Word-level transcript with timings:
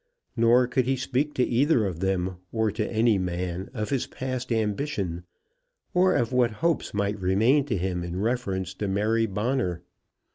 Nor 0.35 0.65
could 0.65 0.85
he 0.87 0.95
speak 0.95 1.35
to 1.35 1.43
either 1.43 1.85
of 1.85 1.99
them 1.99 2.37
or 2.51 2.71
to 2.71 2.91
any 2.91 3.19
man 3.19 3.69
of 3.71 3.91
his 3.91 4.07
past 4.07 4.51
ambition, 4.51 5.25
or 5.93 6.15
of 6.15 6.33
what 6.33 6.49
hopes 6.65 6.91
might 6.91 7.19
remain 7.19 7.65
to 7.65 7.77
him 7.77 8.03
in 8.03 8.19
reference 8.19 8.73
to 8.73 8.87
Mary 8.87 9.27
Bonner. 9.27 9.83